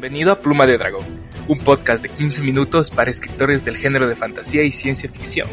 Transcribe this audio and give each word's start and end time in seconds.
Bienvenido 0.00 0.30
a 0.30 0.40
Pluma 0.40 0.64
de 0.64 0.78
Dragón, 0.78 1.04
un 1.48 1.58
podcast 1.58 2.00
de 2.00 2.08
15 2.08 2.42
minutos 2.42 2.88
para 2.88 3.10
escritores 3.10 3.64
del 3.64 3.76
género 3.76 4.06
de 4.06 4.14
fantasía 4.14 4.62
y 4.62 4.70
ciencia 4.70 5.10
ficción. 5.10 5.48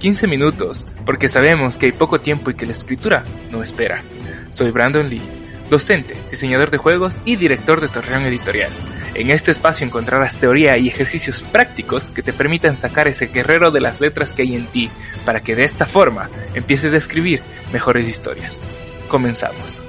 15 0.00 0.26
minutos, 0.26 0.86
porque 1.06 1.30
sabemos 1.30 1.78
que 1.78 1.86
hay 1.86 1.92
poco 1.92 2.20
tiempo 2.20 2.50
y 2.50 2.54
que 2.54 2.66
la 2.66 2.72
escritura 2.72 3.24
no 3.50 3.62
espera. 3.62 4.04
Soy 4.50 4.70
Brandon 4.70 5.08
Lee, 5.08 5.22
docente, 5.70 6.14
diseñador 6.30 6.70
de 6.70 6.76
juegos 6.76 7.14
y 7.24 7.36
director 7.36 7.80
de 7.80 7.88
Torreón 7.88 8.24
Editorial. 8.24 8.70
En 9.14 9.30
este 9.30 9.50
espacio 9.50 9.86
encontrarás 9.86 10.36
teoría 10.36 10.76
y 10.76 10.88
ejercicios 10.88 11.42
prácticos 11.44 12.10
que 12.10 12.22
te 12.22 12.34
permitan 12.34 12.76
sacar 12.76 13.08
ese 13.08 13.28
guerrero 13.28 13.70
de 13.70 13.80
las 13.80 14.02
letras 14.02 14.34
que 14.34 14.42
hay 14.42 14.56
en 14.56 14.66
ti, 14.66 14.90
para 15.24 15.40
que 15.40 15.56
de 15.56 15.64
esta 15.64 15.86
forma 15.86 16.28
empieces 16.52 16.92
a 16.92 16.98
escribir 16.98 17.40
mejores 17.72 18.10
historias. 18.10 18.60
Comenzamos. 19.08 19.85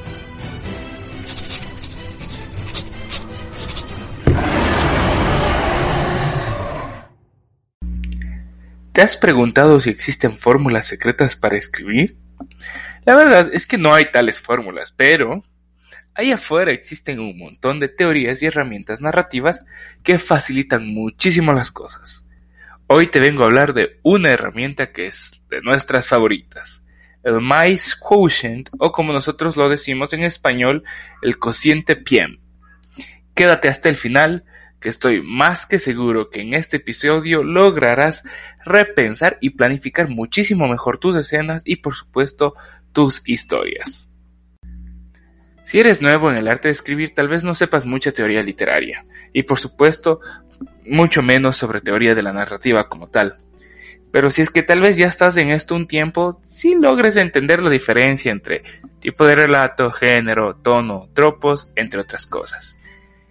¿Te 8.98 9.04
has 9.04 9.16
preguntado 9.16 9.80
si 9.80 9.92
existen 9.92 10.40
fórmulas 10.40 10.88
secretas 10.88 11.36
para 11.36 11.56
escribir? 11.56 12.18
La 13.06 13.16
verdad 13.16 13.48
es 13.54 13.68
que 13.68 13.78
no 13.78 13.94
hay 13.94 14.10
tales 14.10 14.42
fórmulas, 14.42 14.92
pero 14.92 15.44
ahí 16.16 16.32
afuera 16.32 16.72
existen 16.72 17.20
un 17.20 17.38
montón 17.38 17.80
de 17.80 17.90
teorías 17.90 18.42
y 18.42 18.48
herramientas 18.48 19.00
narrativas 19.00 19.66
que 20.02 20.18
facilitan 20.18 20.88
muchísimo 20.88 21.54
las 21.54 21.70
cosas. 21.70 22.26
Hoy 22.88 23.06
te 23.06 23.20
vengo 23.20 23.44
a 23.44 23.46
hablar 23.46 23.76
de 23.76 24.00
una 24.02 24.32
herramienta 24.32 24.92
que 24.92 25.06
es 25.06 25.44
de 25.48 25.62
nuestras 25.62 26.08
favoritas, 26.08 26.84
el 27.22 27.40
Mice 27.40 27.92
Quotient 28.00 28.72
o 28.80 28.92
como 28.92 29.14
nosotros 29.14 29.58
lo 29.58 29.70
decimos 29.70 30.12
en 30.14 30.24
español, 30.24 30.84
el 31.22 31.38
cociente 31.38 31.98
PM. 31.98 32.40
Quédate 33.36 33.70
hasta 33.70 33.90
el 33.90 33.96
final 33.96 34.44
que 34.80 34.90
estoy 34.90 35.22
más 35.22 35.66
que 35.66 35.80
seguro 35.80 36.30
que 36.30 36.42
en 36.42 36.54
este 36.54 36.78
episodio 36.78 37.44
lograrás 37.44 38.24
repensar 38.64 39.38
y 39.42 39.52
planificar 39.52 40.10
muchísimo 40.10 40.68
mejor 40.68 40.98
tus 40.98 41.16
escenas 41.16 41.64
y 41.66 41.78
por 41.78 41.96
supuesto 41.96 42.54
tus 42.94 43.28
historias. 43.28 44.10
Si 45.64 45.80
eres 45.80 46.02
nuevo 46.02 46.32
en 46.32 46.38
el 46.38 46.48
arte 46.48 46.70
de 46.70 46.74
escribir 46.74 47.14
tal 47.14 47.28
vez 47.28 47.44
no 47.44 47.54
sepas 47.54 47.86
mucha 47.86 48.12
teoría 48.12 48.42
literaria 48.42 49.06
y 49.34 49.44
por 49.44 49.60
supuesto 49.60 50.22
mucho 50.86 51.22
menos 51.22 51.58
sobre 51.58 51.82
teoría 51.82 52.16
de 52.16 52.24
la 52.24 52.32
narrativa 52.32 52.88
como 52.88 53.10
tal. 53.10 53.36
Pero 54.12 54.30
si 54.30 54.42
es 54.42 54.50
que 54.50 54.64
tal 54.64 54.80
vez 54.80 54.96
ya 54.96 55.08
estás 55.08 55.36
en 55.38 55.50
esto 55.52 55.76
un 55.76 55.88
tiempo, 55.88 56.40
sí 56.44 56.76
logres 56.76 57.18
entender 57.18 57.62
la 57.62 57.70
diferencia 57.70 58.32
entre 58.32 58.64
tipo 59.00 59.26
de 59.26 59.36
relato, 59.36 59.92
género, 59.92 60.56
tono, 60.56 61.10
tropos, 61.14 61.70
entre 61.76 62.00
otras 62.00 62.26
cosas. 62.26 62.78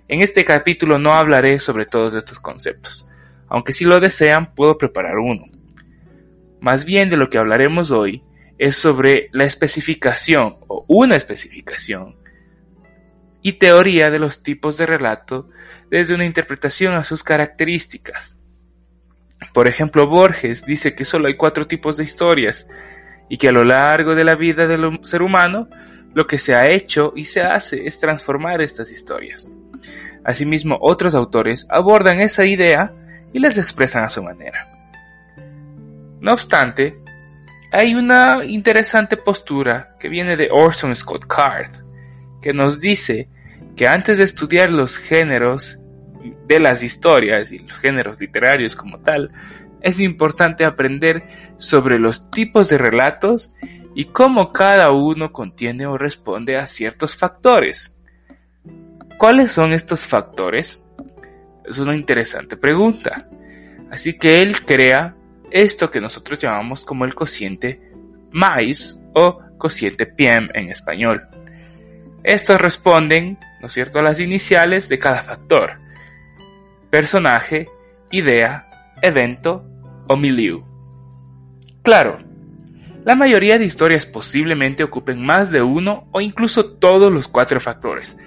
En 0.09 0.23
este 0.23 0.45
capítulo 0.45 0.99
no 0.99 1.15
hablaré 1.15 1.59
sobre 1.59 1.85
todos 1.85 2.15
estos 2.15 2.39
conceptos, 2.39 3.09
aunque 3.49 3.73
si 3.73 3.85
lo 3.85 3.99
desean 3.99 4.55
puedo 4.55 4.79
preparar 4.79 5.19
uno. 5.19 5.47
Más 6.61 6.85
bien 6.85 7.11
de 7.11 7.17
lo 7.17 7.29
que 7.29 7.39
hablaremos 7.39 7.91
hoy 7.91 8.23
es 8.59 8.77
sobre 8.77 9.29
la 9.33 9.45
especificación 9.45 10.59
o 10.69 10.85
una 10.89 11.17
especificación 11.17 12.17
y 13.43 13.55
teoría 13.55 14.11
de 14.11 14.19
los 14.19 14.43
tipos 14.43 14.77
de 14.77 14.87
relato 14.87 15.49
desde 15.91 16.15
una 16.15 16.25
interpretación 16.25 16.95
a 16.95 17.05
sus 17.05 17.25
características. 17.25 18.39
Por 19.53 19.67
ejemplo, 19.67 20.07
Borges 20.07 20.65
dice 20.65 20.95
que 20.95 21.05
solo 21.05 21.27
hay 21.27 21.37
cuatro 21.37 21.67
tipos 21.67 21.97
de 21.97 22.05
historias 22.05 22.69
y 23.29 23.39
que 23.39 23.49
a 23.49 23.53
lo 23.53 23.65
largo 23.65 24.15
de 24.15 24.25
la 24.25 24.37
vida 24.37 24.67
del 24.67 25.01
ser 25.03 25.23
humano 25.23 25.69
lo 26.15 26.27
que 26.27 26.39
se 26.39 26.55
ha 26.55 26.71
hecho 26.71 27.13
y 27.15 27.25
se 27.25 27.43
hace 27.43 27.87
es 27.87 28.01
transformar 28.01 28.63
estas 28.63 28.91
historias. 28.91 29.49
Asimismo, 30.27 30.77
otros 30.81 31.15
autores 31.15 31.69
abordan 31.71 32.19
esa 32.19 32.45
idea 32.45 32.93
y 33.33 33.39
las 33.39 33.59
expresan 33.59 34.03
a 34.03 34.09
su 34.09 34.25
manera. 34.25 34.67
No 36.21 36.33
obstante, 36.33 36.99
hay 37.71 37.95
una 37.95 38.45
interesante 38.45 39.17
postura 39.17 39.95
que 40.01 40.09
viene 40.09 40.37
de 40.37 40.49
Orson 40.51 40.97
Scott 40.97 41.27
Card, 41.29 41.71
que 42.43 42.53
nos 42.53 42.81
dice 42.81 43.29
que 43.77 43.87
antes 43.87 44.19
de 44.19 44.25
estudiar 44.25 44.71
los 44.71 44.99
géneros 44.99 45.79
de 46.49 46.59
las 46.59 46.83
historias 46.83 47.53
y 47.53 47.61
los 47.61 47.79
géneros 47.79 48.21
literarios 48.21 48.75
como 48.75 48.99
tal, 48.99 49.31
es 49.81 50.01
importante 50.01 50.65
aprender 50.65 51.23
sobre 51.57 52.01
los 52.01 52.33
tipos 52.33 52.69
de 52.69 52.79
relatos 52.79 53.53
y 53.95 54.07
cómo 54.07 54.53
cada 54.53 54.91
uno 54.91 55.33
contiene 55.33 55.87
o 55.87 55.97
responde 55.97 56.57
a 56.57 56.67
ciertos 56.67 57.15
factores. 57.15 57.96
¿Cuáles 59.19 59.51
son 59.53 59.73
estos 59.73 60.07
factores? 60.07 60.83
Es 61.65 61.79
una 61.79 61.97
interesante 61.97 62.57
pregunta. 62.57 63.27
Así 63.91 64.19
que 64.19 64.43
él 64.43 64.61
crea 64.65 65.15
esto 65.51 65.91
que 65.91 66.01
nosotros 66.01 66.39
llamamos 66.39 66.85
como 66.85 67.05
el 67.05 67.15
cociente 67.15 67.81
MAIS 68.31 69.01
o 69.15 69.41
cociente 69.57 70.05
PM 70.05 70.49
en 70.53 70.71
español. 70.71 71.27
Estos 72.23 72.61
responden, 72.61 73.39
¿no 73.61 73.69
es 73.69 73.73
cierto?, 73.73 74.01
a 74.01 74.03
las 74.03 74.21
iniciales 74.21 74.89
de 74.89 74.99
cada 74.99 75.23
factor. 75.23 75.79
Personaje, 76.91 77.69
idea, 78.11 78.67
evento 79.01 79.65
o 80.09 80.17
milieu. 80.17 80.63
Claro, 81.83 82.19
la 83.05 83.15
mayoría 83.15 83.59
de 83.59 83.65
historias 83.65 84.05
posiblemente 84.05 84.83
ocupen 84.83 85.25
más 85.25 85.51
de 85.51 85.63
uno 85.63 86.09
o 86.11 86.21
incluso 86.21 86.73
todos 86.73 87.13
los 87.13 87.29
cuatro 87.29 87.61
factores, 87.61 88.19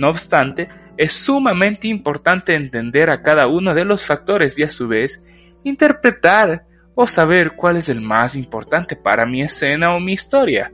no 0.00 0.08
obstante, 0.08 0.68
es 0.96 1.12
sumamente 1.12 1.88
importante 1.88 2.54
entender 2.54 3.10
a 3.10 3.22
cada 3.22 3.46
uno 3.46 3.74
de 3.74 3.84
los 3.84 4.06
factores 4.06 4.58
y 4.58 4.62
a 4.62 4.70
su 4.70 4.88
vez 4.88 5.22
interpretar 5.62 6.64
o 6.94 7.06
saber 7.06 7.52
cuál 7.52 7.76
es 7.76 7.90
el 7.90 8.00
más 8.00 8.34
importante 8.34 8.96
para 8.96 9.26
mi 9.26 9.42
escena 9.42 9.94
o 9.94 10.00
mi 10.00 10.14
historia. 10.14 10.72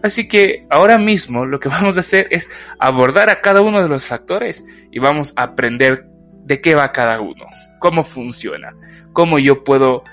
Así 0.00 0.28
que 0.28 0.64
ahora 0.70 0.96
mismo 0.96 1.44
lo 1.44 1.58
que 1.58 1.68
vamos 1.76 1.96
a 1.96 2.00
hacer 2.00 2.28
es 2.30 2.48
abordar 2.78 3.30
a 3.30 3.40
cada 3.40 3.62
uno 3.62 3.82
de 3.82 3.88
los 3.88 4.06
factores 4.06 4.64
y 4.92 5.00
vamos 5.00 5.32
a 5.34 5.42
aprender 5.42 6.06
de 6.44 6.60
qué 6.60 6.76
va 6.76 6.92
cada 6.92 7.20
uno, 7.20 7.46
cómo 7.80 8.04
funciona, 8.04 8.74
cómo 9.12 9.40
yo 9.40 9.64
puedo 9.64 10.04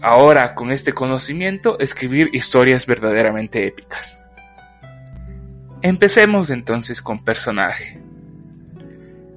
ahora 0.00 0.54
con 0.54 0.72
este 0.72 0.94
conocimiento 0.94 1.78
escribir 1.78 2.30
historias 2.32 2.86
verdaderamente 2.86 3.66
épicas. 3.66 4.21
Empecemos 5.82 6.50
entonces 6.50 7.02
con 7.02 7.24
personaje. 7.24 8.00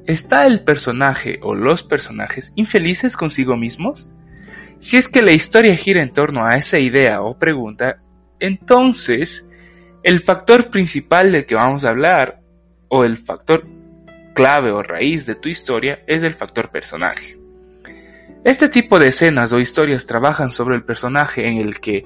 ¿Está 0.06 0.45
el 0.45 0.61
personaje 0.61 1.39
o 1.41 1.56
los 1.56 1.81
personajes 1.81 2.53
infelices 2.56 3.17
consigo 3.17 3.57
mismos? 3.57 4.07
Si 4.78 4.97
es 4.97 5.07
que 5.07 5.23
la 5.23 5.31
historia 5.31 5.75
gira 5.75 6.03
en 6.03 6.13
torno 6.13 6.45
a 6.45 6.56
esa 6.56 6.78
idea 6.78 7.22
o 7.23 7.39
pregunta, 7.39 8.00
entonces 8.39 9.50
el 10.03 10.19
factor 10.19 10.69
principal 10.69 11.31
del 11.31 11.47
que 11.47 11.56
vamos 11.56 11.83
a 11.83 11.89
hablar, 11.89 12.41
o 12.89 13.03
el 13.03 13.17
factor 13.17 13.66
clave 14.35 14.69
o 14.69 14.83
raíz 14.83 15.25
de 15.25 15.33
tu 15.33 15.50
historia, 15.50 16.03
es 16.06 16.22
el 16.22 16.35
factor 16.35 16.69
personaje. 16.69 17.39
Este 18.44 18.69
tipo 18.69 19.00
de 19.00 19.07
escenas 19.07 19.51
o 19.51 19.59
historias 19.59 20.06
trabajan 20.06 20.51
sobre 20.51 20.75
el 20.75 20.83
personaje 20.83 21.47
en 21.47 21.57
el 21.57 21.79
que 21.79 22.06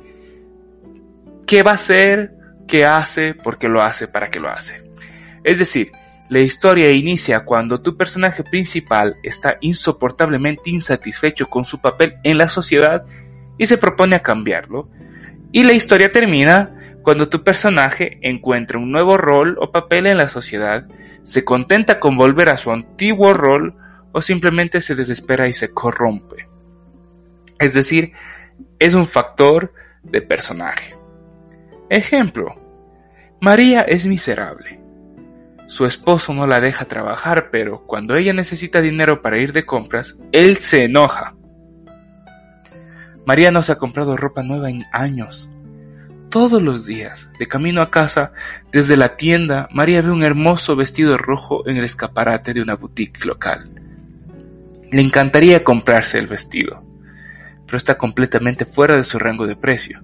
qué 1.45 1.61
va 1.61 1.71
a 1.71 1.77
ser, 1.77 2.38
qué 2.69 2.85
hace, 2.85 3.33
por 3.33 3.57
qué 3.57 3.67
lo 3.67 3.81
hace, 3.81 4.07
para 4.07 4.29
qué 4.29 4.39
lo 4.39 4.49
hace. 4.49 4.89
Es 5.43 5.59
decir, 5.59 5.91
la 6.29 6.39
historia 6.39 6.91
inicia 6.91 7.43
cuando 7.43 7.81
tu 7.81 7.97
personaje 7.97 8.43
principal 8.43 9.17
está 9.23 9.57
insoportablemente 9.61 10.69
insatisfecho 10.69 11.49
con 11.49 11.65
su 11.65 11.81
papel 11.81 12.17
en 12.23 12.37
la 12.37 12.47
sociedad 12.47 13.03
y 13.57 13.65
se 13.65 13.77
propone 13.77 14.15
a 14.15 14.21
cambiarlo. 14.21 14.87
Y 15.51 15.63
la 15.63 15.73
historia 15.73 16.11
termina 16.11 16.99
cuando 17.01 17.27
tu 17.27 17.43
personaje 17.43 18.19
encuentra 18.21 18.77
un 18.77 18.91
nuevo 18.91 19.17
rol 19.17 19.57
o 19.59 19.71
papel 19.71 20.05
en 20.05 20.17
la 20.17 20.27
sociedad, 20.27 20.87
se 21.23 21.43
contenta 21.43 21.99
con 21.99 22.15
volver 22.15 22.49
a 22.49 22.57
su 22.57 22.71
antiguo 22.71 23.33
rol 23.33 23.75
o 24.11 24.21
simplemente 24.21 24.81
se 24.81 24.93
desespera 24.93 25.47
y 25.47 25.53
se 25.53 25.73
corrompe. 25.73 26.47
Es 27.57 27.73
decir, 27.73 28.13
es 28.77 28.93
un 28.93 29.07
factor 29.07 29.73
de 30.03 30.21
personaje. 30.21 30.95
Ejemplo, 31.89 32.58
María 33.41 33.81
es 33.81 34.05
miserable. 34.05 34.81
Su 35.67 35.85
esposo 35.85 36.33
no 36.33 36.45
la 36.45 36.59
deja 36.59 36.83
trabajar, 36.83 37.49
pero 37.51 37.85
cuando 37.85 38.17
ella 38.17 38.33
necesita 38.33 38.81
dinero 38.81 39.21
para 39.21 39.37
ir 39.37 39.53
de 39.53 39.65
compras, 39.65 40.17
él 40.33 40.57
se 40.57 40.83
enoja. 40.83 41.35
María 43.25 43.49
no 43.51 43.61
se 43.61 43.71
ha 43.71 43.77
comprado 43.77 44.17
ropa 44.17 44.43
nueva 44.43 44.69
en 44.69 44.83
años. 44.91 45.49
Todos 46.29 46.61
los 46.61 46.85
días, 46.85 47.29
de 47.39 47.47
camino 47.47 47.81
a 47.81 47.89
casa, 47.89 48.33
desde 48.73 48.97
la 48.97 49.15
tienda, 49.15 49.69
María 49.71 50.01
ve 50.01 50.11
un 50.11 50.23
hermoso 50.23 50.75
vestido 50.75 51.17
rojo 51.17 51.65
en 51.65 51.77
el 51.77 51.85
escaparate 51.85 52.53
de 52.53 52.61
una 52.61 52.75
boutique 52.75 53.23
local. 53.25 53.59
Le 54.91 55.01
encantaría 55.01 55.63
comprarse 55.63 56.19
el 56.19 56.27
vestido, 56.27 56.83
pero 57.65 57.77
está 57.77 57.97
completamente 57.97 58.65
fuera 58.65 58.97
de 58.97 59.05
su 59.05 59.17
rango 59.17 59.47
de 59.47 59.55
precio. 59.55 60.01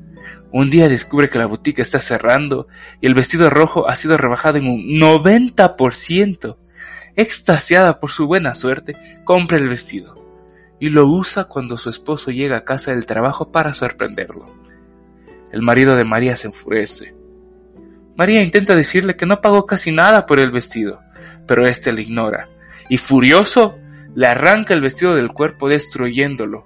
Un 0.57 0.69
día 0.69 0.88
descubre 0.88 1.30
que 1.30 1.38
la 1.38 1.48
boutique 1.48 1.81
está 1.81 2.00
cerrando 2.00 2.69
y 3.02 3.07
el 3.07 3.13
vestido 3.13 3.50
rojo 3.50 3.90
ha 3.90 3.96
sido 3.98 4.16
rebajado 4.18 4.57
en 4.57 4.69
un 4.69 4.86
90%. 4.86 6.56
extasiada 7.18 8.00
por 8.00 8.10
su 8.10 8.25
buena 8.25 8.56
suerte, 8.56 8.96
compra 9.25 9.57
el 9.57 9.68
vestido 9.68 10.16
y 10.80 10.92
lo 10.92 11.07
usa 11.07 11.44
cuando 11.44 11.75
su 11.75 11.90
esposo 11.90 12.31
llega 12.31 12.56
a 12.56 12.63
casa 12.63 12.92
del 12.92 13.06
trabajo 13.06 13.52
para 13.52 13.74
sorprenderlo. 13.74 14.46
El 15.52 15.62
marido 15.62 15.98
de 15.98 16.06
María 16.06 16.38
se 16.38 16.48
enfurece. 16.48 17.13
María 18.16 18.42
intenta 18.42 18.78
decirle 18.78 19.18
que 19.18 19.25
no 19.25 19.42
pagó 19.42 19.66
casi 19.66 19.92
nada 19.92 20.25
por 20.25 20.40
el 20.40 20.51
vestido, 20.51 21.01
pero 21.46 21.68
éste 21.68 21.92
le 21.92 22.04
ignora, 22.04 22.48
y 22.88 22.96
furioso 22.96 23.78
le 24.16 24.28
arranca 24.28 24.74
el 24.74 24.80
vestido 24.80 25.16
del 25.16 25.34
cuerpo 25.34 25.68
destruyéndolo. 25.68 26.66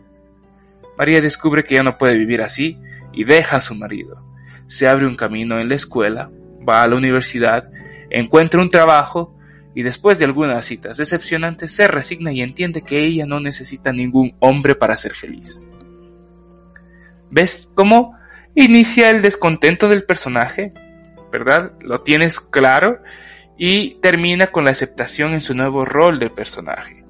María 0.96 1.22
descubre 1.22 1.64
que 1.64 1.74
ya 1.74 1.82
no 1.82 1.98
puede 1.98 2.18
vivir 2.18 2.44
así 2.44 2.78
y 3.14 3.24
deja 3.24 3.58
a 3.58 3.62
su 3.62 3.76
marido. 3.76 4.24
Se 4.68 4.88
abre 4.88 5.08
un 5.08 5.16
camino 5.16 5.60
en 5.60 5.70
la 5.70 5.76
escuela, 5.76 6.32
va 6.68 6.84
a 6.84 6.88
la 6.88 6.96
universidad, 6.96 7.70
encuentra 8.10 8.62
un 8.62 8.70
trabajo 8.70 9.36
y 9.74 9.84
después 9.84 10.20
de 10.20 10.26
algunas 10.26 10.66
citas 10.66 10.98
decepcionantes 10.98 11.72
se 11.72 11.88
resigna 11.88 12.32
y 12.32 12.42
entiende 12.42 12.82
que 12.82 13.04
ella 13.04 13.26
no 13.26 13.40
necesita 13.40 13.92
ningún 13.92 14.36
hombre 14.40 14.76
para 14.76 14.98
ser 14.98 15.14
feliz. 15.14 15.60
¿Ves 17.32 17.72
cómo 17.76 18.16
inicia 18.56 19.10
el 19.12 19.22
descontento 19.22 19.88
del 19.88 20.04
personaje? 20.04 20.74
¿Verdad? 21.32 21.74
Lo 21.82 22.02
tienes 22.02 22.40
claro 22.40 23.02
y 23.58 23.96
termina 24.02 24.48
con 24.48 24.66
la 24.66 24.72
aceptación 24.72 25.34
en 25.34 25.42
su 25.42 25.54
nuevo 25.54 25.86
rol 25.86 26.18
de 26.18 26.30
personaje. 26.30 27.06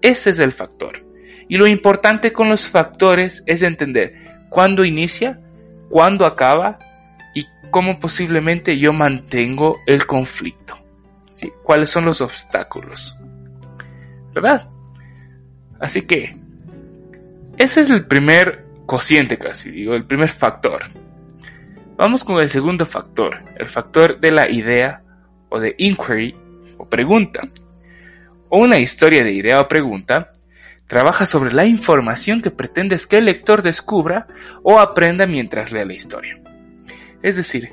Ese 0.00 0.30
es 0.30 0.38
el 0.38 0.52
factor. 0.52 1.04
Y 1.48 1.56
lo 1.56 1.66
importante 1.66 2.32
con 2.32 2.48
los 2.48 2.66
factores 2.66 3.42
es 3.46 3.62
entender 3.62 4.14
cuándo 4.52 4.84
inicia, 4.84 5.40
cuándo 5.88 6.26
acaba 6.26 6.78
y 7.34 7.46
cómo 7.70 7.98
posiblemente 7.98 8.78
yo 8.78 8.92
mantengo 8.92 9.78
el 9.86 10.06
conflicto. 10.06 10.78
¿Cuáles 11.64 11.90
son 11.90 12.04
los 12.04 12.20
obstáculos? 12.20 13.18
¿Verdad? 14.32 14.68
Así 15.80 16.06
que, 16.06 16.36
ese 17.56 17.80
es 17.80 17.90
el 17.90 18.06
primer 18.06 18.64
cociente 18.86 19.38
casi, 19.38 19.70
digo, 19.70 19.94
el 19.94 20.04
primer 20.04 20.28
factor. 20.28 20.82
Vamos 21.96 22.22
con 22.22 22.40
el 22.40 22.48
segundo 22.48 22.86
factor, 22.86 23.42
el 23.58 23.66
factor 23.66 24.20
de 24.20 24.30
la 24.30 24.48
idea 24.48 25.02
o 25.48 25.58
de 25.58 25.74
inquiry 25.78 26.36
o 26.78 26.88
pregunta. 26.88 27.40
O 28.48 28.58
una 28.58 28.78
historia 28.78 29.24
de 29.24 29.32
idea 29.32 29.60
o 29.60 29.66
pregunta 29.66 30.30
trabaja 30.92 31.24
sobre 31.24 31.54
la 31.54 31.64
información 31.64 32.42
que 32.42 32.50
pretendes 32.50 33.06
que 33.06 33.16
el 33.16 33.24
lector 33.24 33.62
descubra 33.62 34.26
o 34.62 34.78
aprenda 34.78 35.26
mientras 35.26 35.72
lea 35.72 35.86
la 35.86 35.94
historia. 35.94 36.38
Es 37.22 37.36
decir, 37.36 37.72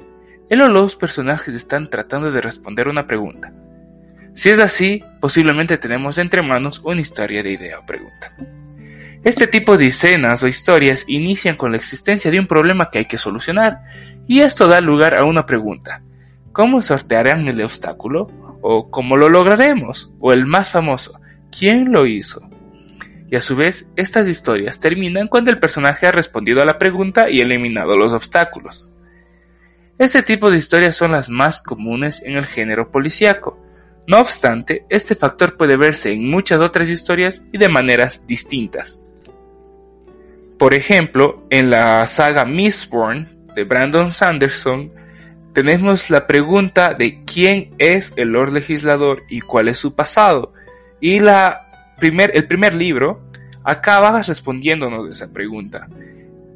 él 0.50 0.62
o 0.62 0.70
los 0.70 0.96
personajes 0.96 1.54
están 1.54 1.90
tratando 1.90 2.32
de 2.32 2.40
responder 2.40 2.88
una 2.88 3.08
pregunta. 3.08 3.52
Si 4.34 4.50
es 4.50 4.60
así, 4.60 5.04
posiblemente 5.20 5.78
tenemos 5.78 6.18
entre 6.18 6.42
manos 6.42 6.80
una 6.86 7.02
historia 7.02 7.44
de 7.44 7.52
idea 7.52 7.80
o 7.80 7.86
pregunta. 7.86 8.34
Este 9.26 9.48
tipo 9.48 9.76
de 9.76 9.88
escenas 9.88 10.42
o 10.44 10.48
historias 10.48 11.04
inician 11.10 11.58
con 11.58 11.72
la 11.72 11.78
existencia 11.78 12.32
de 12.32 12.40
un 12.40 12.48
problema 12.48 12.90
que 12.90 13.00
hay 13.00 13.06
que 13.06 13.18
solucionar, 13.18 13.82
y 14.28 14.40
esto 14.40 14.70
da 14.70 14.80
lugar 14.80 15.18
a 15.18 15.26
una 15.26 15.46
pregunta. 15.46 16.02
¿Cómo 16.54 16.82
sortearán 16.82 17.50
el 17.50 17.62
obstáculo? 17.62 18.32
¿O 18.62 18.90
cómo 18.90 19.18
lo 19.18 19.28
lograremos? 19.28 20.10
O 20.22 20.32
el 20.32 20.46
más 20.46 20.70
famoso, 20.72 21.20
¿quién 21.52 21.92
lo 21.92 22.06
hizo? 22.06 22.50
Y 23.32 23.36
a 23.36 23.42
su 23.42 23.56
vez, 23.56 23.90
estas 23.96 24.28
historias 24.28 24.80
terminan 24.80 25.28
cuando 25.28 25.52
el 25.52 25.60
personaje 25.60 26.08
ha 26.08 26.12
respondido 26.12 26.62
a 26.62 26.66
la 26.66 26.78
pregunta 26.78 27.30
y 27.30 27.42
eliminado 27.42 27.96
los 27.96 28.14
obstáculos. 28.14 28.90
Este 30.00 30.24
tipo 30.24 30.50
de 30.50 30.58
historias 30.58 30.96
son 30.96 31.12
las 31.12 31.30
más 31.30 31.62
comunes 31.62 32.22
en 32.26 32.36
el 32.36 32.46
género 32.46 32.90
policíaco. 32.90 33.60
No 34.08 34.20
obstante, 34.20 34.86
este 34.90 35.14
factor 35.14 35.58
puede 35.58 35.78
verse 35.78 36.12
en 36.12 36.30
muchas 36.30 36.60
otras 36.62 36.90
historias 36.90 37.44
y 37.52 37.60
de 37.60 37.70
maneras 37.70 38.26
distintas. 38.26 39.00
Por 40.58 40.74
ejemplo, 40.74 41.46
en 41.50 41.70
la 41.70 42.08
saga 42.08 42.46
Mistborn 42.46 43.28
de 43.56 43.64
Brandon 43.66 44.10
Sanderson, 44.10 44.92
tenemos 45.54 46.10
la 46.10 46.26
pregunta 46.26 46.94
de 46.94 47.24
quién 47.24 47.76
es 47.78 48.14
el 48.16 48.30
Lord 48.30 48.54
Legislador 48.54 49.24
y 49.30 49.42
cuál 49.42 49.68
es 49.68 49.78
su 49.78 49.96
pasado. 49.96 50.54
Y 51.00 51.20
la 51.20 51.69
el 52.02 52.48
primer 52.48 52.76
libro 52.76 53.30
acaba 53.64 54.22
respondiéndonos 54.22 55.10
esa 55.12 55.32
pregunta. 55.32 55.88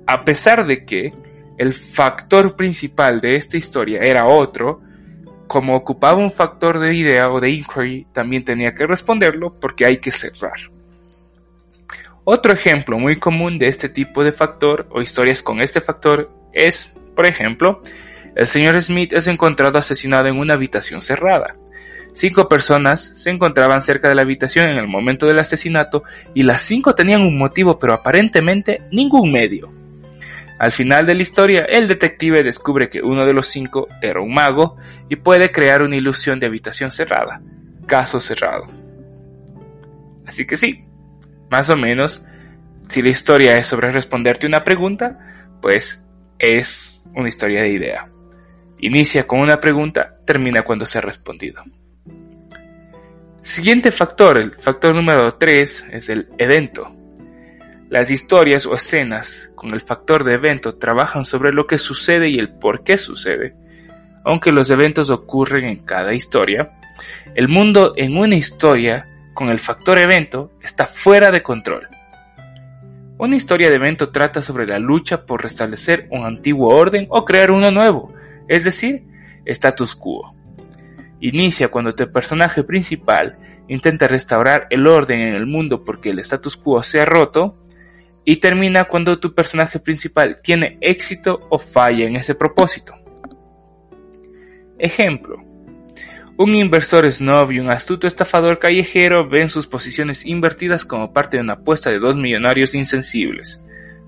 A 0.07 0.23
pesar 0.23 0.65
de 0.65 0.85
que 0.85 1.09
el 1.57 1.73
factor 1.73 2.55
principal 2.55 3.21
de 3.21 3.35
esta 3.35 3.57
historia 3.57 3.99
era 3.99 4.25
otro, 4.25 4.81
como 5.47 5.75
ocupaba 5.75 6.17
un 6.17 6.31
factor 6.31 6.79
de 6.79 6.95
idea 6.95 7.29
o 7.31 7.39
de 7.39 7.51
inquiry, 7.51 8.07
también 8.11 8.43
tenía 8.43 8.73
que 8.73 8.87
responderlo 8.87 9.59
porque 9.59 9.85
hay 9.85 9.97
que 9.97 10.11
cerrar. 10.11 10.59
Otro 12.25 12.53
ejemplo 12.53 12.97
muy 12.97 13.17
común 13.17 13.59
de 13.59 13.67
este 13.67 13.89
tipo 13.89 14.23
de 14.23 14.31
factor 14.31 14.87
o 14.91 15.01
historias 15.01 15.43
con 15.43 15.61
este 15.61 15.81
factor 15.81 16.31
es, 16.53 16.91
por 17.15 17.25
ejemplo, 17.25 17.81
el 18.35 18.47
señor 18.47 18.81
Smith 18.81 19.13
es 19.13 19.27
encontrado 19.27 19.77
asesinado 19.77 20.27
en 20.27 20.39
una 20.39 20.53
habitación 20.53 21.01
cerrada. 21.01 21.55
Cinco 22.13 22.47
personas 22.47 23.01
se 23.15 23.31
encontraban 23.31 23.81
cerca 23.81 24.07
de 24.07 24.15
la 24.15 24.21
habitación 24.21 24.67
en 24.67 24.77
el 24.77 24.87
momento 24.87 25.25
del 25.25 25.39
asesinato 25.39 26.03
y 26.35 26.43
las 26.43 26.61
cinco 26.61 26.93
tenían 26.93 27.21
un 27.21 27.37
motivo 27.37 27.79
pero 27.79 27.93
aparentemente 27.93 28.81
ningún 28.91 29.31
medio. 29.31 29.71
Al 30.59 30.71
final 30.71 31.05
de 31.07 31.15
la 31.15 31.23
historia, 31.23 31.61
el 31.63 31.87
detective 31.87 32.43
descubre 32.43 32.89
que 32.89 33.01
uno 33.01 33.25
de 33.25 33.33
los 33.33 33.47
cinco 33.47 33.87
era 34.01 34.21
un 34.21 34.33
mago 34.33 34.77
y 35.09 35.15
puede 35.15 35.51
crear 35.51 35.81
una 35.81 35.95
ilusión 35.95 36.39
de 36.39 36.45
habitación 36.45 36.91
cerrada. 36.91 37.41
Caso 37.87 38.19
cerrado. 38.19 38.67
Así 40.25 40.45
que 40.45 40.55
sí, 40.55 40.85
más 41.49 41.69
o 41.69 41.75
menos, 41.75 42.23
si 42.87 43.01
la 43.01 43.09
historia 43.09 43.57
es 43.57 43.67
sobre 43.67 43.91
responderte 43.91 44.47
una 44.47 44.63
pregunta, 44.63 45.17
pues 45.61 46.05
es 46.37 47.03
una 47.15 47.27
historia 47.27 47.61
de 47.61 47.69
idea. 47.69 48.09
Inicia 48.79 49.25
con 49.25 49.39
una 49.39 49.59
pregunta, 49.59 50.17
termina 50.25 50.61
cuando 50.61 50.85
se 50.85 50.99
ha 50.99 51.01
respondido. 51.01 51.63
Siguiente 53.43 53.91
factor, 53.91 54.39
el 54.39 54.51
factor 54.51 54.95
número 54.95 55.29
3, 55.29 55.87
es 55.91 56.07
el 56.07 56.29
evento. 56.37 56.95
Las 57.89 58.09
historias 58.09 58.65
o 58.65 58.73
escenas 58.73 59.51
con 59.53 59.73
el 59.73 59.81
factor 59.81 60.23
de 60.23 60.35
evento 60.35 60.75
trabajan 60.75 61.25
sobre 61.25 61.51
lo 61.51 61.67
que 61.67 61.77
sucede 61.77 62.29
y 62.29 62.39
el 62.39 62.53
por 62.53 62.85
qué 62.85 62.97
sucede. 62.97 63.53
Aunque 64.23 64.53
los 64.53 64.69
eventos 64.69 65.09
ocurren 65.09 65.65
en 65.65 65.79
cada 65.79 66.13
historia, 66.13 66.71
el 67.35 67.49
mundo 67.49 67.95
en 67.97 68.15
una 68.15 68.35
historia 68.35 69.09
con 69.33 69.49
el 69.49 69.59
factor 69.59 69.97
evento 69.97 70.53
está 70.61 70.85
fuera 70.85 71.29
de 71.29 71.43
control. 71.43 71.89
Una 73.17 73.35
historia 73.35 73.69
de 73.69 73.75
evento 73.75 74.09
trata 74.09 74.41
sobre 74.41 74.65
la 74.65 74.79
lucha 74.79 75.25
por 75.25 75.43
restablecer 75.43 76.07
un 76.11 76.25
antiguo 76.25 76.73
orden 76.73 77.07
o 77.09 77.25
crear 77.25 77.51
uno 77.51 77.71
nuevo, 77.71 78.13
es 78.47 78.63
decir, 78.63 79.03
status 79.43 79.97
quo. 79.97 80.33
Inicia 81.23 81.69
cuando 81.69 81.95
tu 81.95 82.11
personaje 82.11 82.63
principal 82.63 83.37
intenta 83.69 84.09
restaurar 84.09 84.67
el 84.69 84.85
orden 84.85 85.21
en 85.21 85.35
el 85.35 85.45
mundo 85.45 85.85
porque 85.85 86.09
el 86.09 86.19
status 86.19 86.57
quo 86.57 86.83
se 86.83 86.99
ha 86.99 87.05
roto 87.05 87.57
y 88.25 88.41
termina 88.41 88.83
cuando 88.83 89.17
tu 89.17 89.33
personaje 89.33 89.79
principal 89.79 90.41
tiene 90.43 90.77
éxito 90.81 91.47
o 91.49 91.57
falla 91.59 92.05
en 92.07 92.17
ese 92.17 92.35
propósito. 92.35 92.93
Ejemplo. 94.77 95.37
Un 96.35 96.55
inversor 96.55 97.09
snob 97.09 97.51
y 97.51 97.59
un 97.59 97.69
astuto 97.69 98.05
estafador 98.05 98.59
callejero 98.59 99.29
ven 99.29 99.47
sus 99.47 99.65
posiciones 99.65 100.25
invertidas 100.25 100.83
como 100.83 101.13
parte 101.13 101.37
de 101.37 101.43
una 101.43 101.53
apuesta 101.53 101.89
de 101.89 101.99
dos 101.99 102.17
millonarios 102.17 102.75
insensibles. 102.75 103.63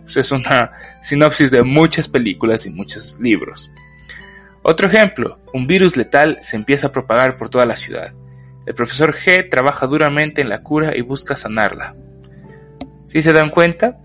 Eso 0.05 0.19
es 0.19 0.33
una 0.33 0.73
sinopsis 1.01 1.49
de 1.49 1.63
muchas 1.63 2.09
películas 2.09 2.65
y 2.65 2.71
muchos 2.71 3.17
libros. 3.21 3.71
Otro 4.67 4.87
ejemplo, 4.87 5.37
un 5.53 5.67
virus 5.67 5.95
letal 5.95 6.39
se 6.41 6.55
empieza 6.55 6.87
a 6.87 6.91
propagar 6.91 7.37
por 7.37 7.49
toda 7.49 7.67
la 7.67 7.77
ciudad. 7.77 8.15
El 8.65 8.73
profesor 8.73 9.13
G 9.13 9.47
trabaja 9.47 9.85
duramente 9.85 10.41
en 10.41 10.49
la 10.49 10.63
cura 10.63 10.97
y 10.97 11.01
busca 11.01 11.37
sanarla. 11.37 11.95
Si 13.05 13.21
se 13.21 13.31
dan 13.31 13.51
cuenta, 13.51 13.99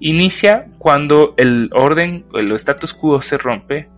inicia 0.00 0.66
cuando 0.78 1.34
el 1.36 1.70
orden 1.72 2.26
o 2.32 2.40
el 2.40 2.50
status 2.54 2.92
quo 2.92 3.22
se 3.22 3.38
rompe 3.38 3.88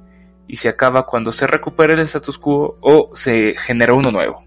y 0.46 0.56
se 0.56 0.68
acaba 0.68 1.06
cuando 1.06 1.32
se 1.32 1.46
recupera 1.46 1.94
el 1.94 2.00
status 2.00 2.36
quo 2.36 2.76
o 2.82 3.16
se 3.16 3.54
genera 3.54 3.94
uno 3.94 4.10
nuevo. 4.10 4.44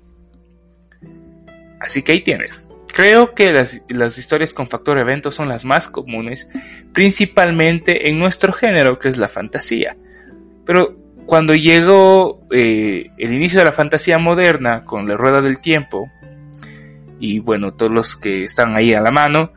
Así 1.80 2.04
que 2.04 2.12
ahí 2.12 2.22
tienes. 2.22 2.68
Creo 2.94 3.34
que 3.34 3.52
las, 3.52 4.18
historias 4.20 4.54
con 4.54 4.70
factor 4.70 5.00
evento 5.00 5.32
son 5.32 5.48
las 5.48 5.66
más 5.66 5.88
comunes, 5.88 6.48
principalmente 6.94 8.08
en 8.08 8.20
nuestro 8.20 8.54
género, 8.54 9.00
que 9.00 9.10
es 9.10 9.18
la 9.18 9.28
fantasía. 9.28 9.98
Pero 10.64 10.99
cuando 11.30 11.54
llegó 11.54 12.42
eh, 12.50 13.12
el 13.20 13.32
inicio 13.32 13.60
de 13.60 13.66
la 13.66 13.72
fantasía 13.72 14.18
moderna 14.18 14.84
con 14.84 15.08
la 15.08 15.16
rueda 15.16 15.42
del 15.42 15.60
tiempo, 15.60 16.10
y 17.20 17.38
bueno, 17.38 17.76
todos 17.76 17.92
los 17.92 18.16
que 18.16 18.46
están 18.46 18.76
ahí 18.76 18.96
a 18.96 19.02
la 19.02 19.12
mano, 19.12 19.54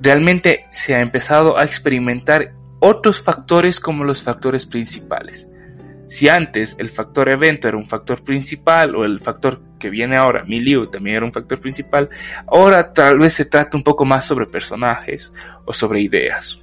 realmente 0.00 0.64
se 0.70 0.94
ha 0.94 1.02
empezado 1.02 1.58
a 1.58 1.64
experimentar 1.64 2.54
otros 2.80 3.20
factores 3.20 3.78
como 3.78 4.04
los 4.04 4.22
factores 4.22 4.64
principales. 4.64 5.50
Si 6.06 6.30
antes 6.30 6.76
el 6.78 6.88
factor 6.88 7.28
evento 7.28 7.68
era 7.68 7.76
un 7.76 7.86
factor 7.86 8.24
principal 8.24 8.96
o 8.96 9.04
el 9.04 9.20
factor 9.20 9.60
que 9.78 9.90
viene 9.90 10.16
ahora, 10.16 10.44
milieu, 10.44 10.86
también 10.86 11.16
era 11.16 11.26
un 11.26 11.32
factor 11.32 11.60
principal, 11.60 12.08
ahora 12.46 12.94
tal 12.94 13.18
vez 13.18 13.34
se 13.34 13.44
trata 13.44 13.76
un 13.76 13.82
poco 13.82 14.06
más 14.06 14.24
sobre 14.24 14.46
personajes 14.46 15.30
o 15.66 15.74
sobre 15.74 16.00
ideas. 16.00 16.62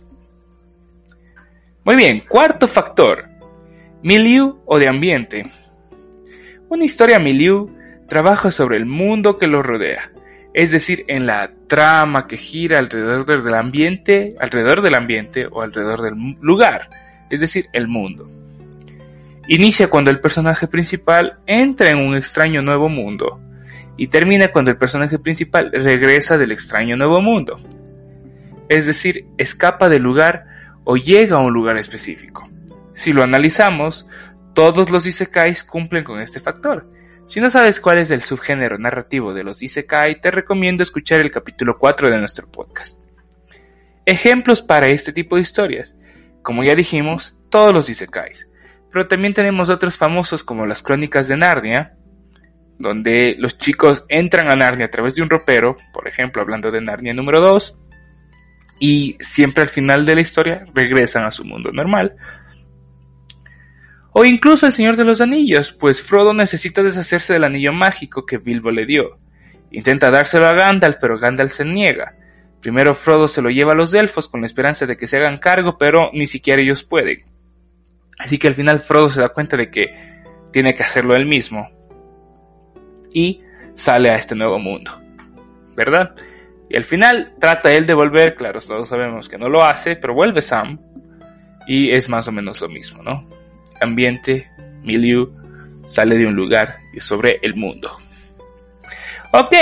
Muy 1.85 1.97
bien, 1.97 2.21
cuarto 2.27 2.65
factor, 2.65 3.25
milieu 4.03 4.61
o 4.65 4.79
de 4.79 4.89
ambiente. 4.89 5.49
Una 6.69 6.83
historia 6.83 7.19
milieu 7.19 7.69
trabaja 8.07 8.51
sobre 8.51 8.77
el 8.77 8.85
mundo 8.85 9.37
que 9.37 9.47
lo 9.47 9.63
rodea, 9.63 10.11
es 10.53 10.71
decir, 10.71 11.05
en 11.07 11.25
la 11.25 11.51
trama 11.67 12.27
que 12.27 12.37
gira 12.37 12.79
alrededor 12.79 13.25
del 13.25 13.53
ambiente, 13.53 14.35
alrededor 14.39 14.81
del 14.81 14.95
ambiente 14.95 15.47
o 15.49 15.61
alrededor 15.61 16.01
del 16.01 16.37
lugar, 16.41 16.89
es 17.29 17.39
decir, 17.39 17.67
el 17.71 17.87
mundo. 17.87 18.27
Inicia 19.47 19.87
cuando 19.87 20.11
el 20.11 20.19
personaje 20.19 20.67
principal 20.67 21.39
entra 21.47 21.89
en 21.89 21.97
un 21.97 22.15
extraño 22.15 22.61
nuevo 22.61 22.89
mundo 22.89 23.39
y 23.95 24.07
termina 24.07 24.49
cuando 24.49 24.71
el 24.71 24.77
personaje 24.77 25.17
principal 25.17 25.71
regresa 25.71 26.37
del 26.37 26.51
extraño 26.51 26.97
nuevo 26.97 27.21
mundo. 27.21 27.55
Es 28.67 28.85
decir, 28.85 29.25
escapa 29.37 29.87
del 29.87 30.03
lugar 30.03 30.45
o 30.83 30.97
llega 30.97 31.37
a 31.37 31.41
un 31.41 31.53
lugar 31.53 31.77
específico. 31.77 32.43
Si 32.93 33.13
lo 33.13 33.23
analizamos, 33.23 34.07
todos 34.53 34.89
los 34.89 35.05
isekais 35.05 35.63
cumplen 35.63 36.03
con 36.03 36.19
este 36.21 36.39
factor. 36.39 36.89
Si 37.25 37.39
no 37.39 37.49
sabes 37.49 37.79
cuál 37.79 37.99
es 37.99 38.11
el 38.11 38.21
subgénero 38.21 38.77
narrativo 38.77 39.33
de 39.33 39.43
los 39.43 39.61
isekai, 39.61 40.19
te 40.19 40.31
recomiendo 40.31 40.83
escuchar 40.83 41.21
el 41.21 41.31
capítulo 41.31 41.77
4 41.77 42.11
de 42.11 42.19
nuestro 42.19 42.51
podcast. 42.51 43.01
Ejemplos 44.05 44.61
para 44.61 44.87
este 44.89 45.13
tipo 45.13 45.35
de 45.35 45.41
historias. 45.41 45.95
Como 46.41 46.63
ya 46.63 46.75
dijimos, 46.75 47.37
todos 47.49 47.73
los 47.73 47.89
isekais 47.89 48.47
pero 48.93 49.07
también 49.07 49.33
tenemos 49.33 49.69
otros 49.69 49.97
famosos 49.97 50.43
como 50.43 50.67
las 50.67 50.83
crónicas 50.83 51.27
de 51.27 51.35
Narnia, 51.35 51.95
donde 52.77 53.35
los 53.39 53.57
chicos 53.57 54.05
entran 54.07 54.51
a 54.51 54.55
Narnia 54.55 54.85
a 54.85 54.91
través 54.91 55.15
de 55.15 55.23
un 55.23 55.31
ropero, 55.31 55.75
por 55.91 56.07
ejemplo, 56.07 56.43
hablando 56.43 56.69
de 56.69 56.79
Narnia 56.79 57.11
número 57.11 57.41
2, 57.41 57.79
y 58.79 59.17
siempre 59.19 59.63
al 59.63 59.69
final 59.69 60.05
de 60.05 60.13
la 60.13 60.21
historia 60.21 60.65
regresan 60.75 61.25
a 61.25 61.31
su 61.31 61.43
mundo 61.43 61.71
normal. 61.71 62.15
O 64.13 64.23
incluso 64.25 64.67
el 64.67 64.73
Señor 64.73 64.95
de 64.95 65.05
los 65.05 65.21
Anillos, 65.21 65.73
pues 65.73 66.03
Frodo 66.03 66.33
necesita 66.33 66.83
deshacerse 66.83 67.33
del 67.33 67.43
anillo 67.43 67.73
mágico 67.73 68.25
que 68.25 68.37
Bilbo 68.37 68.69
le 68.69 68.85
dio. 68.85 69.17
Intenta 69.71 70.11
dárselo 70.11 70.45
a 70.45 70.53
Gandalf, 70.53 70.97
pero 71.01 71.17
Gandalf 71.17 71.51
se 71.51 71.65
niega. 71.65 72.15
Primero 72.61 72.93
Frodo 72.93 73.27
se 73.27 73.41
lo 73.41 73.49
lleva 73.49 73.73
a 73.73 73.75
los 73.75 73.93
elfos 73.95 74.29
con 74.29 74.41
la 74.41 74.45
esperanza 74.45 74.85
de 74.85 74.97
que 74.97 75.07
se 75.07 75.17
hagan 75.17 75.39
cargo, 75.39 75.77
pero 75.79 76.11
ni 76.13 76.27
siquiera 76.27 76.61
ellos 76.61 76.83
pueden. 76.83 77.25
Así 78.19 78.37
que 78.37 78.47
al 78.47 78.53
final 78.53 78.79
Frodo 78.79 79.09
se 79.09 79.19
da 79.19 79.29
cuenta 79.29 79.57
de 79.57 79.71
que 79.71 79.87
tiene 80.51 80.75
que 80.75 80.83
hacerlo 80.83 81.15
él 81.15 81.25
mismo. 81.25 81.69
Y 83.11 83.41
sale 83.73 84.11
a 84.11 84.15
este 84.15 84.35
nuevo 84.35 84.59
mundo. 84.59 84.91
¿Verdad? 85.75 86.15
Y 86.69 86.77
al 86.77 86.83
final 86.83 87.33
trata 87.39 87.73
él 87.73 87.87
de 87.87 87.95
volver, 87.95 88.35
claro, 88.35 88.59
todos 88.61 88.89
sabemos 88.89 89.27
que 89.27 89.39
no 89.39 89.49
lo 89.49 89.63
hace, 89.63 89.95
pero 89.95 90.13
vuelve 90.13 90.43
Sam. 90.43 90.79
Y 91.67 91.91
es 91.91 92.09
más 92.09 92.27
o 92.27 92.31
menos 92.31 92.61
lo 92.61 92.69
mismo, 92.69 93.01
¿no? 93.01 93.27
Ambiente, 93.83 94.49
milieu, 94.83 95.33
sale 95.85 96.17
de 96.17 96.25
un 96.25 96.35
lugar 96.35 96.77
y 96.93 96.99
sobre 96.99 97.39
el 97.41 97.55
mundo. 97.55 97.97
Ok, 99.31 99.53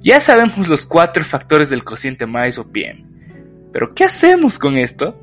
ya 0.00 0.20
sabemos 0.20 0.68
los 0.68 0.86
cuatro 0.86 1.24
factores 1.24 1.70
del 1.70 1.84
cociente 1.84 2.26
más 2.26 2.58
o 2.58 2.64
bien. 2.64 3.06
Pero 3.72 3.94
¿qué 3.94 4.04
hacemos 4.04 4.58
con 4.58 4.76
esto? 4.76 5.18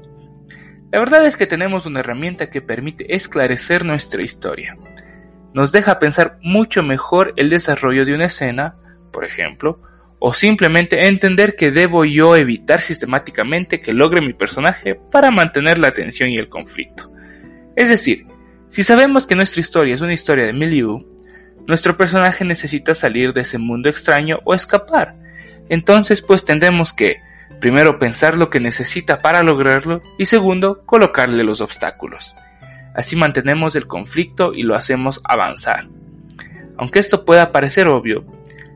La 0.92 1.00
verdad 1.00 1.26
es 1.26 1.36
que 1.36 1.48
tenemos 1.48 1.86
una 1.86 2.00
herramienta 2.00 2.50
que 2.50 2.62
permite 2.62 3.16
esclarecer 3.16 3.84
nuestra 3.86 4.24
historia. 4.24 4.78
Nos 5.54 5.72
deja 5.72 6.00
pensar 6.00 6.38
mucho 6.42 6.84
mejor 6.84 7.34
el 7.36 7.50
desarrollo 7.50 8.06
de 8.06 8.14
una 8.14 8.26
escena, 8.26 8.76
por 9.12 9.26
ejemplo, 9.26 9.82
o 10.20 10.34
simplemente 10.34 11.08
entender 11.08 11.56
que 11.56 11.72
debo 11.72 12.06
yo 12.06 12.36
evitar 12.36 12.82
sistemáticamente 12.82 13.82
que 13.82 13.94
logre 13.94 14.22
mi 14.22 14.34
personaje 14.34 14.96
para 14.96 15.32
mantener 15.32 15.78
la 15.78 15.90
atención 15.90 16.30
y 16.30 16.38
el 16.38 16.50
conflicto. 16.50 17.12
Es 17.78 17.88
decir, 17.88 18.28
si 18.68 18.84
sabemos 18.84 19.26
que 19.26 19.36
nuestra 19.36 19.62
historia 19.62 19.96
es 19.96 20.02
una 20.02 20.14
historia 20.14 20.46
de 20.46 20.52
milieu, 20.52 21.08
nuestro 21.66 21.96
personaje 21.96 22.44
necesita 22.44 22.94
salir 22.94 23.32
de 23.32 23.42
ese 23.42 23.58
mundo 23.58 23.88
extraño 23.88 24.40
o 24.44 24.54
escapar. 24.54 25.16
Entonces 25.70 26.22
pues 26.22 26.44
tendremos 26.44 26.92
que 26.92 27.22
Primero, 27.60 27.98
pensar 27.98 28.38
lo 28.38 28.50
que 28.50 28.60
necesita 28.60 29.20
para 29.20 29.42
lograrlo 29.42 30.02
y 30.20 30.26
segundo, 30.26 30.84
colocarle 30.86 31.44
los 31.44 31.62
obstáculos. 31.62 32.36
Así 32.94 33.16
mantenemos 33.16 33.76
el 33.76 33.88
conflicto 33.88 34.54
y 34.54 34.64
lo 34.64 34.76
hacemos 34.76 35.22
avanzar. 35.24 35.88
Aunque 36.78 37.00
esto 37.00 37.26
pueda 37.26 37.52
parecer 37.52 37.88
obvio, 37.88 38.26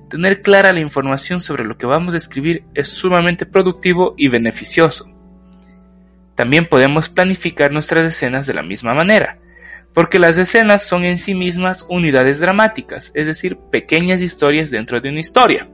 tener 0.10 0.42
clara 0.42 0.74
la 0.74 0.80
información 0.80 1.42
sobre 1.42 1.64
lo 1.64 1.78
que 1.78 1.86
vamos 1.86 2.16
a 2.16 2.18
escribir 2.18 2.64
es 2.74 2.90
sumamente 2.90 3.46
productivo 3.46 4.16
y 4.18 4.30
beneficioso. 4.30 5.11
También 6.42 6.66
podemos 6.66 7.08
planificar 7.08 7.72
nuestras 7.72 8.04
escenas 8.04 8.48
de 8.48 8.56
la 8.56 8.64
misma 8.64 8.96
manera, 8.96 9.38
porque 9.94 10.18
las 10.18 10.40
escenas 10.40 10.84
son 10.84 11.06
en 11.06 11.20
sí 11.20 11.36
mismas 11.36 11.86
unidades 11.88 12.40
dramáticas, 12.40 13.12
es 13.14 13.28
decir, 13.28 13.58
pequeñas 13.70 14.24
historias 14.24 14.72
dentro 14.72 15.00
de 15.00 15.10
una 15.10 15.20
historia. 15.20 15.70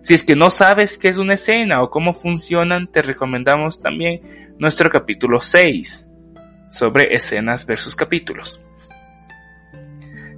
Si 0.00 0.14
es 0.14 0.22
que 0.22 0.36
no 0.36 0.50
sabes 0.50 0.96
qué 0.96 1.08
es 1.08 1.18
una 1.18 1.34
escena 1.34 1.82
o 1.82 1.90
cómo 1.90 2.14
funcionan, 2.14 2.90
te 2.90 3.02
recomendamos 3.02 3.78
también 3.82 4.54
nuestro 4.58 4.88
capítulo 4.88 5.38
6 5.38 6.10
sobre 6.70 7.14
escenas 7.14 7.66
versus 7.66 7.94
capítulos. 7.94 8.58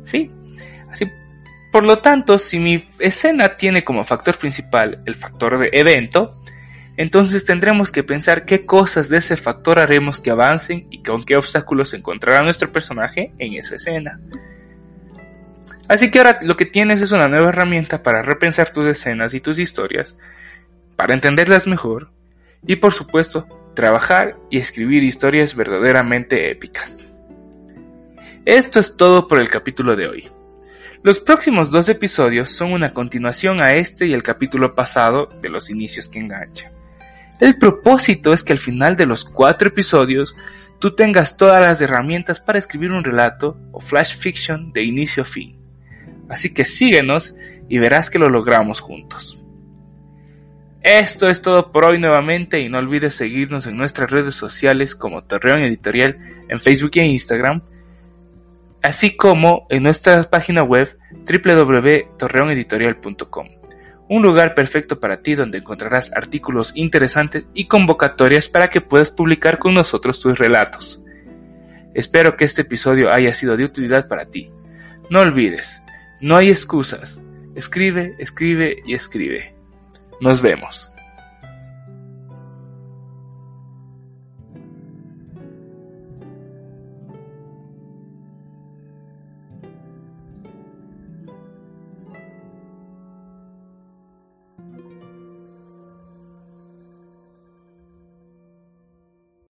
¿Sí? 0.02 0.28
Así, 0.90 1.07
por 1.71 1.87
lo 1.87 2.00
tanto, 2.00 2.37
si 2.37 2.59
mi 2.59 2.83
escena 2.99 3.54
tiene 3.54 3.85
como 3.85 4.02
factor 4.02 4.37
principal 4.38 5.00
el 5.07 5.14
factor 5.14 5.57
de 5.57 5.71
evento, 5.73 6.42
entonces 6.97 7.45
tendremos 7.45 7.91
que 7.91 8.03
pensar 8.03 8.45
qué 8.45 8.67
cosas 8.67 9.09
de 9.09 9.19
ese 9.19 9.37
factor 9.37 9.79
haremos 9.79 10.21
que 10.21 10.31
avancen 10.31 10.87
y 10.91 11.03
con 11.03 11.25
qué 11.25 11.37
obstáculos 11.37 11.95
encontrará 11.95 12.43
nuestro 12.43 12.71
personaje 12.71 13.33
en 13.39 13.55
esa 13.55 13.77
escena. 13.77 14.21
Así 15.89 16.11
que 16.11 16.19
ahora 16.19 16.39
lo 16.43 16.57
que 16.57 16.67
tienes 16.67 17.03
es 17.03 17.13
una 17.13 17.29
nueva 17.29 17.49
herramienta 17.49 18.03
para 18.03 18.23
repensar 18.23 18.71
tus 18.71 18.87
escenas 18.87 19.35
y 19.35 19.41
tus 19.41 19.59
historias, 19.59 20.17
para 20.97 21.15
entenderlas 21.15 21.67
mejor 21.67 22.11
y 22.67 22.77
por 22.77 22.93
supuesto 22.93 23.47
trabajar 23.75 24.37
y 24.51 24.59
escribir 24.59 25.03
historias 25.03 25.55
verdaderamente 25.55 26.51
épicas. 26.51 26.99
Esto 28.45 28.81
es 28.81 28.97
todo 28.97 29.29
por 29.29 29.39
el 29.39 29.49
capítulo 29.49 29.97
de 29.97 30.09
hoy. 30.09 30.29
Los 31.03 31.19
próximos 31.21 31.71
dos 31.71 31.89
episodios 31.89 32.51
son 32.51 32.73
una 32.73 32.93
continuación 32.93 33.63
a 33.63 33.71
este 33.73 34.07
y 34.07 34.15
el 34.15 34.23
capítulo 34.23 34.75
pasado 34.75 35.29
de 35.41 35.49
los 35.49 35.71
inicios 35.71 36.09
que 36.09 36.21
engancha. 36.21 36.71
El 37.41 37.59
propósito 37.59 38.33
es 38.33 38.43
que 38.43 38.53
al 38.53 38.59
final 38.59 38.97
de 38.97 39.07
los 39.07 39.25
cuatro 39.25 39.69
episodios 39.69 40.37
tú 40.79 40.95
tengas 40.95 41.37
todas 41.37 41.61
las 41.61 41.81
herramientas 41.81 42.41
para 42.41 42.59
escribir 42.59 42.93
un 42.93 43.05
relato 43.05 43.57
o 43.73 43.81
flash 43.81 44.17
fiction 44.17 44.73
de 44.73 44.85
inicio 44.85 45.23
a 45.23 45.27
fin. 45.27 45.59
Así 46.29 46.55
que 46.55 46.65
síguenos 46.65 47.35
y 47.69 47.79
verás 47.79 48.11
que 48.11 48.19
lo 48.19 48.29
logramos 48.29 48.81
juntos. 48.81 49.43
Esto 50.83 51.29
es 51.29 51.43
todo 51.43 51.71
por 51.71 51.85
hoy 51.85 52.01
nuevamente 52.01 52.61
y 52.61 52.69
no 52.69 52.79
olvides 52.79 53.15
seguirnos 53.15 53.67
en 53.67 53.77
nuestras 53.77 54.11
redes 54.11 54.35
sociales 54.35 54.97
como 54.97 55.23
Torreón 55.23 55.62
Editorial 55.62 56.19
en 56.49 56.59
Facebook 56.59 56.91
e 56.95 57.07
Instagram, 57.07 57.62
así 58.83 59.17
como 59.17 59.69
en 59.71 59.85
nuestra 59.85 60.21
página 60.25 60.65
web 60.65 60.99
www.torreoneditorial.com, 61.12 63.49
un 64.12 64.23
lugar 64.23 64.54
perfecto 64.54 65.00
para 65.00 65.23
ti 65.23 65.35
donde 65.35 65.57
encontrarás 65.57 66.12
artículos 66.14 66.73
interesantes 66.75 67.47
y 67.54 67.64
convocatorias 67.64 68.47
para 68.50 68.69
que 68.69 68.83
puedas 68.83 69.11
publicar 69.11 69.59
con 69.59 69.73
nosotros 69.73 70.21
tus 70.21 70.38
relatos. 70.38 71.02
Espero 71.95 72.37
que 72.37 72.45
este 72.45 72.61
episodio 72.61 73.11
haya 73.11 73.33
sido 73.33 73.57
de 73.57 73.64
utilidad 73.64 74.09
para 74.09 74.26
ti. 74.26 74.50
No 75.09 75.21
olvides, 75.21 75.81
no 76.21 76.37
hay 76.37 76.50
excusas. 76.50 77.23
Escribe, 77.54 78.14
escribe 78.19 78.83
y 78.85 78.92
escribe. 78.92 79.54
Nos 80.21 80.42
vemos. 80.42 80.92